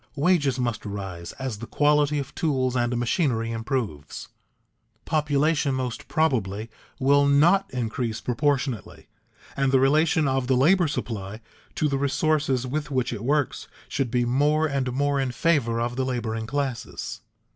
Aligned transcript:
Wages 0.15 0.57
must 0.59 0.83
rise 0.83 1.31
as 1.33 1.59
the 1.59 1.67
quality 1.67 2.17
of 2.17 2.33
tools 2.33 2.75
and 2.75 2.97
machinery 2.97 3.51
improves. 3.51 4.29
Population 5.05 5.75
most 5.75 6.07
probably 6.07 6.71
will 6.99 7.27
not 7.27 7.69
increase 7.71 8.19
proportionately 8.19 9.09
and 9.55 9.71
the 9.71 9.79
relation 9.79 10.27
of 10.27 10.47
the 10.47 10.57
labor 10.57 10.87
supply 10.87 11.39
to 11.75 11.87
the 11.87 11.99
resources 11.99 12.65
with 12.65 12.89
which 12.89 13.13
it 13.13 13.23
works 13.23 13.67
should 13.87 14.09
be 14.09 14.25
more 14.25 14.65
and 14.65 14.91
more 14.91 15.19
in 15.19 15.29
favor 15.31 15.79
of 15.79 15.97
the 15.97 16.03
laboring 16.03 16.47
classes. 16.47 17.21